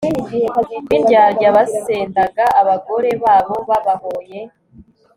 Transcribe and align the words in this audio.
b'indyarya 0.87 1.49
basendaga 1.57 2.43
abagore 2.61 3.09
babo 3.23 3.55
babahoye 3.69 4.39